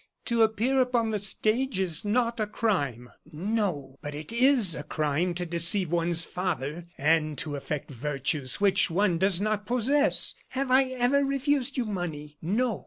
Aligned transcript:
"To 0.25 0.41
appear 0.41 0.81
upon 0.81 1.11
the 1.11 1.19
stage 1.19 1.79
is 1.79 2.03
not 2.03 2.39
a 2.39 2.47
crime." 2.47 3.11
"No; 3.31 3.99
but 4.01 4.15
it 4.15 4.33
is 4.33 4.73
a 4.73 4.81
crime 4.81 5.35
to 5.35 5.45
deceive 5.45 5.91
one's 5.91 6.25
father 6.25 6.87
and 6.97 7.37
to 7.37 7.55
affect 7.55 7.91
virtues 7.91 8.59
which 8.59 8.89
one 8.89 9.19
does 9.19 9.39
not 9.39 9.67
possess! 9.67 10.33
Have 10.49 10.71
I 10.71 10.85
ever 10.85 11.23
refused 11.23 11.77
you 11.77 11.85
money? 11.85 12.35
No. 12.41 12.79